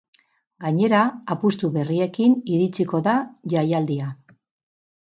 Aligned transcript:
Gainera, 0.63 1.01
apustu 1.35 1.71
berriekin 1.75 2.35
iritsiko 2.55 3.05
da 3.11 3.15
jaialdia. 3.55 4.15